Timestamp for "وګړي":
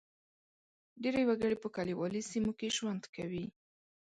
1.27-1.57